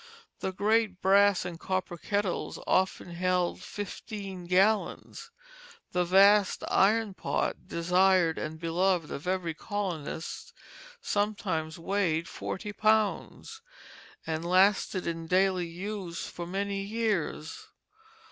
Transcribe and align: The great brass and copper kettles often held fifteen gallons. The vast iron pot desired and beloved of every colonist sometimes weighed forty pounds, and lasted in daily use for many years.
The 0.39 0.51
great 0.51 0.99
brass 0.99 1.45
and 1.45 1.59
copper 1.59 1.95
kettles 1.95 2.57
often 2.65 3.11
held 3.11 3.61
fifteen 3.61 4.47
gallons. 4.47 5.29
The 5.91 6.03
vast 6.03 6.63
iron 6.69 7.13
pot 7.13 7.67
desired 7.67 8.39
and 8.39 8.59
beloved 8.59 9.11
of 9.11 9.27
every 9.27 9.53
colonist 9.53 10.53
sometimes 11.01 11.77
weighed 11.77 12.27
forty 12.27 12.73
pounds, 12.73 13.61
and 14.25 14.43
lasted 14.43 15.05
in 15.05 15.27
daily 15.27 15.67
use 15.67 16.25
for 16.25 16.47
many 16.47 16.81
years. 16.81 17.67